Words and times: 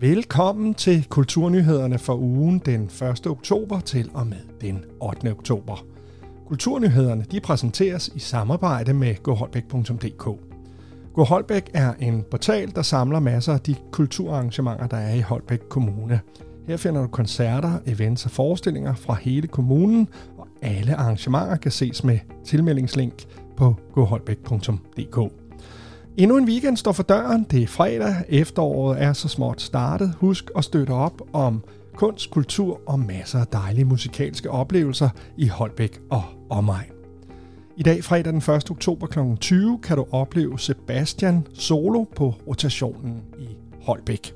Velkommen 0.00 0.74
til 0.74 1.04
Kulturnyhederne 1.08 1.98
for 1.98 2.14
ugen 2.14 2.58
den 2.58 2.82
1. 2.84 3.26
oktober 3.26 3.80
til 3.80 4.10
og 4.14 4.26
med 4.26 4.36
den 4.60 4.84
8. 5.00 5.30
oktober. 5.30 5.86
Kulturnyhederne 6.46 7.24
de 7.30 7.40
præsenteres 7.40 8.10
i 8.14 8.18
samarbejde 8.18 8.94
med 8.94 9.22
goholbæk.dk. 9.22 10.28
Goholbæk 11.14 11.70
er 11.74 11.94
en 12.00 12.24
portal, 12.30 12.74
der 12.74 12.82
samler 12.82 13.20
masser 13.20 13.52
af 13.52 13.60
de 13.60 13.74
kulturarrangementer, 13.92 14.86
der 14.86 14.96
er 14.96 15.14
i 15.14 15.20
Holbæk 15.20 15.60
Kommune. 15.70 16.20
Her 16.66 16.76
finder 16.76 17.00
du 17.00 17.08
koncerter, 17.08 17.78
events 17.86 18.24
og 18.24 18.30
forestillinger 18.30 18.94
fra 18.94 19.14
hele 19.14 19.48
kommunen, 19.48 20.08
og 20.38 20.46
alle 20.62 20.94
arrangementer 20.94 21.56
kan 21.56 21.70
ses 21.70 22.04
med 22.04 22.18
tilmeldingslink 22.44 23.24
på 23.56 23.76
goholbæk.dk. 23.92 25.43
Endnu 26.16 26.36
en 26.36 26.48
weekend 26.48 26.76
står 26.76 26.92
for 26.92 27.02
døren. 27.02 27.46
Det 27.50 27.62
er 27.62 27.66
fredag. 27.66 28.14
Efteråret 28.28 29.02
er 29.02 29.12
så 29.12 29.28
småt 29.28 29.60
startet. 29.60 30.14
Husk 30.18 30.50
at 30.56 30.64
støtte 30.64 30.90
op 30.90 31.22
om 31.32 31.62
kunst, 31.96 32.30
kultur 32.30 32.80
og 32.86 33.00
masser 33.00 33.38
af 33.38 33.46
dejlige 33.46 33.84
musikalske 33.84 34.50
oplevelser 34.50 35.08
i 35.36 35.46
Holbæk 35.46 36.00
og 36.10 36.22
omegn. 36.50 36.90
I 37.76 37.82
dag, 37.82 38.04
fredag 38.04 38.32
den 38.32 38.54
1. 38.56 38.70
oktober 38.70 39.06
kl. 39.06 39.18
20, 39.40 39.78
kan 39.82 39.96
du 39.96 40.06
opleve 40.10 40.58
Sebastian 40.58 41.46
solo 41.54 42.04
på 42.04 42.34
rotationen 42.46 43.22
i 43.38 43.48
Holbæk. 43.82 44.34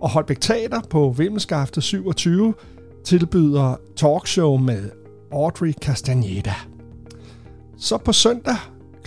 Og 0.00 0.10
Holbæk 0.10 0.40
Teater 0.40 0.80
på 0.90 1.14
Vimmelskaftet 1.18 1.82
27 1.82 2.54
tilbyder 3.04 3.76
talkshow 3.96 4.56
med 4.56 4.90
Audrey 5.32 5.72
Castaneda. 5.72 6.54
Så 7.76 7.98
på 7.98 8.12
søndag 8.12 8.56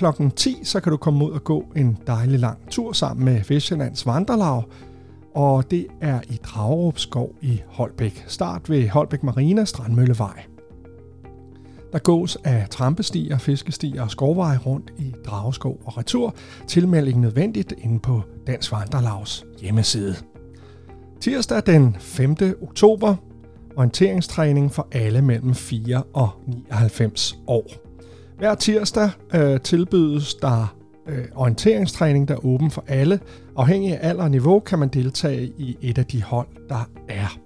Klokken 0.04 0.32
10, 0.32 0.60
så 0.64 0.80
kan 0.80 0.92
du 0.92 0.98
komme 0.98 1.26
ud 1.26 1.32
og 1.32 1.44
gå 1.44 1.66
en 1.76 1.98
dejlig 2.08 2.40
lang 2.40 2.70
tur 2.70 2.92
sammen 2.92 3.26
med 3.26 3.42
Vestjyllands 3.50 4.06
Vandrelav, 4.06 4.64
og 5.36 5.72
det 5.72 5.88
er 6.02 6.20
i 6.30 6.40
Dragerup 6.44 7.00
Skov 7.00 7.36
i 7.42 7.62
Holbæk. 7.68 8.24
Start 8.28 8.70
ved 8.70 8.90
Holbæk 8.90 9.24
Marina 9.24 9.66
Strandmøllevej. 9.66 10.44
Der 11.92 12.00
gås 12.00 12.38
af 12.44 12.68
trampestier, 12.70 13.38
fiskestier 13.38 14.02
og 14.02 14.12
skovveje 14.12 14.58
rundt 14.58 14.94
i 14.98 15.14
Drageskov 15.26 15.82
og 15.86 15.98
retur. 15.98 16.36
Tilmelding 16.67 17.20
nødvendigt 17.20 17.73
inde 17.78 18.00
på 18.00 18.22
Dansk 18.48 18.72
Vandrelavs 18.72 19.45
hjemmeside. 19.62 20.16
Tirsdag 21.22 21.62
den 21.66 21.95
5. 22.00 22.36
oktober. 22.62 23.16
Orienteringstræning 23.76 24.72
for 24.72 24.88
alle 24.92 25.22
mellem 25.22 25.56
4 25.56 26.04
og 26.14 26.30
99 26.48 27.40
år. 27.48 27.92
Hver 28.38 28.56
tirsdag 28.56 29.09
øh, 29.34 29.59
tilbydes 29.59 30.36
der 30.36 30.76
øh, 31.08 31.26
orienteringstræning, 31.36 32.28
der 32.28 32.34
er 32.34 32.45
åben 32.45 32.72
for 32.72 32.84
alle. 32.88 33.20
Afhængig 33.56 33.98
af 33.98 34.09
alder 34.09 34.23
og 34.23 34.31
niveau 34.31 34.59
kan 34.59 34.80
man 34.80 34.89
deltage 34.89 35.52
i 35.58 35.78
et 35.81 35.98
af 35.98 36.06
de 36.06 36.23
hold, 36.23 36.48
der 36.70 36.89
er. 37.09 37.38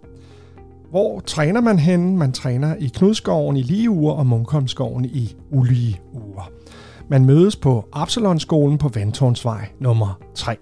Hvor 0.89 1.19
træner 1.19 1.61
man 1.61 1.79
hen? 1.79 2.17
Man 2.17 2.31
træner 2.31 2.75
i 2.75 2.87
Knudskoven 2.87 3.57
i 3.57 3.61
lige 3.61 3.89
uger 3.89 4.13
og 4.13 4.25
Munkholmskoven 4.25 5.05
i 5.05 5.35
ulige 5.51 6.01
uger. 6.13 6.51
Man 7.09 7.25
mødes 7.25 7.55
på 7.55 7.87
Absalonskolen 7.93 8.77
på 8.77 8.89
Vandtårnsvej 8.95 9.69
nummer 9.79 10.19
3. 10.35 10.55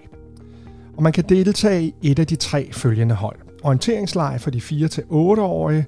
Og 0.98 1.04
man 1.04 1.14
kan 1.14 1.24
deltage 1.30 1.94
i 2.02 2.12
et 2.12 2.20
af 2.20 2.28
de 2.28 2.36
tre 2.36 2.70
følgende 2.72 3.16
hold. 3.16 3.38
Orienteringslejr 3.64 4.38
for 4.38 4.50
de 4.52 4.58
4-8-årige, 4.58 5.86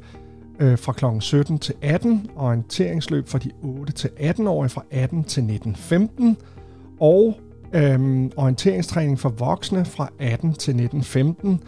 øh, 0.59 0.77
fra 0.77 0.93
kl. 0.93 1.05
17 1.19 1.59
til 1.59 1.73
18, 1.81 2.29
orienteringsløb 2.35 3.27
for 3.27 3.37
de 3.37 3.51
8 3.61 3.93
til 3.93 4.09
18-årige 4.19 4.69
fra 4.69 4.83
18 4.91 5.23
til 5.23 5.43
1915, 5.43 6.37
og 6.99 7.39
øh, 7.73 8.29
orienteringstræning 8.37 9.19
for 9.19 9.29
voksne 9.29 9.85
fra 9.85 10.09
18 10.19 10.53
til 10.53 10.71
1915, 10.71 11.63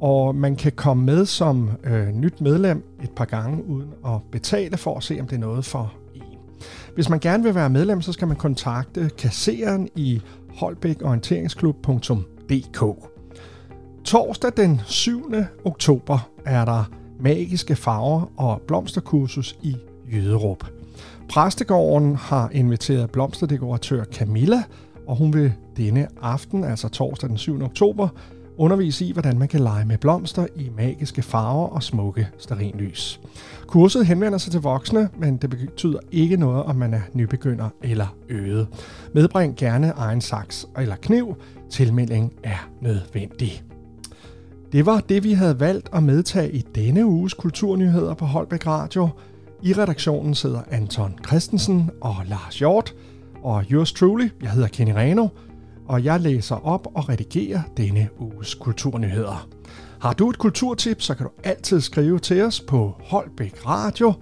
og 0.00 0.34
man 0.34 0.56
kan 0.56 0.72
komme 0.72 1.04
med 1.04 1.26
som 1.26 1.70
øh, 1.84 2.08
nyt 2.08 2.40
medlem 2.40 2.84
et 3.02 3.10
par 3.10 3.24
gange 3.24 3.66
uden 3.66 3.88
at 4.06 4.20
betale 4.32 4.76
for 4.76 4.96
at 4.96 5.02
se, 5.02 5.18
om 5.20 5.26
det 5.26 5.36
er 5.36 5.40
noget 5.40 5.64
for 5.64 5.92
en. 6.14 6.22
Hvis 6.94 7.08
man 7.08 7.18
gerne 7.18 7.42
vil 7.42 7.54
være 7.54 7.70
medlem, 7.70 8.00
så 8.00 8.12
skal 8.12 8.28
man 8.28 8.36
kontakte 8.36 9.10
kasseren 9.18 9.88
i 9.96 10.22
holbækorienteringsklub.dk. 10.54 13.08
Torsdag 14.04 14.52
den 14.56 14.80
7. 14.86 15.32
oktober 15.64 16.28
er 16.44 16.64
der 16.64 17.01
magiske 17.22 17.76
farver 17.76 18.32
og 18.36 18.60
blomsterkursus 18.66 19.56
i 19.62 19.76
Jøderup. 20.14 20.64
Præstegården 21.28 22.16
har 22.16 22.50
inviteret 22.52 23.10
blomsterdekoratør 23.10 24.04
Camilla, 24.04 24.62
og 25.06 25.16
hun 25.16 25.32
vil 25.32 25.52
denne 25.76 26.08
aften, 26.22 26.64
altså 26.64 26.88
torsdag 26.88 27.28
den 27.28 27.38
7. 27.38 27.62
oktober, 27.62 28.08
undervise 28.56 29.04
i, 29.04 29.12
hvordan 29.12 29.38
man 29.38 29.48
kan 29.48 29.60
lege 29.60 29.84
med 29.84 29.98
blomster 29.98 30.46
i 30.56 30.70
magiske 30.76 31.22
farver 31.22 31.66
og 31.66 31.82
smukke 31.82 32.28
sterinlys. 32.38 33.20
Kurset 33.66 34.06
henvender 34.06 34.38
sig 34.38 34.52
til 34.52 34.60
voksne, 34.60 35.08
men 35.18 35.36
det 35.36 35.50
betyder 35.50 35.98
ikke 36.12 36.36
noget, 36.36 36.64
om 36.64 36.76
man 36.76 36.94
er 36.94 37.00
nybegynder 37.12 37.68
eller 37.82 38.16
øget. 38.28 38.68
Medbring 39.14 39.56
gerne 39.56 39.92
egen 39.96 40.20
saks 40.20 40.66
eller 40.78 40.96
kniv. 40.96 41.36
Tilmelding 41.70 42.32
er 42.44 42.68
nødvendig. 42.80 43.71
Det 44.72 44.86
var 44.86 45.00
det, 45.00 45.24
vi 45.24 45.32
havde 45.32 45.60
valgt 45.60 45.88
at 45.92 46.02
medtage 46.02 46.52
i 46.52 46.64
denne 46.74 47.06
uges 47.06 47.34
kulturnyheder 47.34 48.14
på 48.14 48.24
Holbæk 48.24 48.66
Radio. 48.66 49.08
I 49.62 49.72
redaktionen 49.72 50.34
sidder 50.34 50.60
Anton 50.70 51.18
Christensen 51.26 51.90
og 52.00 52.16
Lars 52.26 52.58
Hjort, 52.58 52.94
og 53.42 53.64
yours 53.70 53.92
truly, 53.92 54.28
jeg 54.42 54.50
hedder 54.50 54.68
Kenny 54.68 54.92
Reno, 54.92 55.28
og 55.88 56.04
jeg 56.04 56.20
læser 56.20 56.66
op 56.66 56.86
og 56.94 57.08
redigerer 57.08 57.60
denne 57.76 58.08
uges 58.18 58.54
kulturnyheder. 58.54 59.48
Har 60.00 60.12
du 60.12 60.30
et 60.30 60.38
kulturtip, 60.38 61.00
så 61.00 61.14
kan 61.14 61.26
du 61.26 61.32
altid 61.44 61.80
skrive 61.80 62.18
til 62.18 62.42
os 62.42 62.60
på 62.60 62.94
Holbæk 63.04 63.66
Radio, 63.66 64.12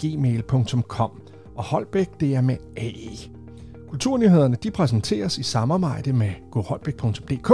gmail.com. 0.00 1.10
Og 1.56 1.64
Holbæk, 1.64 2.20
det 2.20 2.34
er 2.34 2.40
med 2.40 2.56
AE. 2.76 3.30
Kulturnyhederne 3.88 4.56
de 4.62 4.70
præsenteres 4.70 5.38
i 5.38 5.42
samarbejde 5.42 6.12
med 6.12 6.30
goholbæk.dk. 6.50 7.52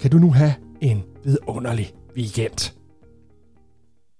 Kan 0.00 0.10
du 0.10 0.18
nu 0.18 0.30
have 0.30 0.54
en 0.78 1.04
vidunderlig 1.22 1.92
weekend. 2.14 2.76